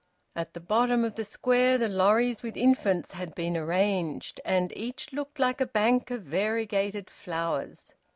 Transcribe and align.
At 0.35 0.55
the 0.55 0.59
bottom 0.59 1.03
of 1.05 1.13
the 1.13 1.23
Square 1.23 1.77
the 1.77 1.87
lorries 1.87 2.41
with 2.41 2.57
infants 2.57 3.11
had 3.11 3.35
been 3.35 3.55
arranged, 3.55 4.41
and 4.43 4.75
each 4.75 5.13
looked 5.13 5.37
like 5.37 5.61
a 5.61 5.67
bank 5.67 6.09
of 6.09 6.23
variegated 6.23 7.07
flowers. 7.07 7.93